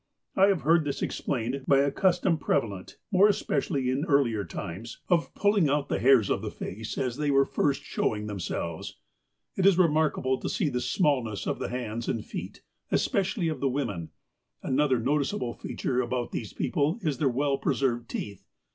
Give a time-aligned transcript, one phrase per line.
[0.35, 4.99] I have heard this explained by a custom prev alent, more especially in earlier times,
[5.09, 7.29] of pulling out the 346 THE APOSTLE OF ALASKA hairs of the face as they
[7.29, 8.97] were first showing them selves.
[9.55, 13.69] It is remarkable to see the smallness of the hands and feet, especially of the
[13.69, 14.09] women.
[14.63, 18.43] Ajiother noticeable feature about these people is their well preserved teeth.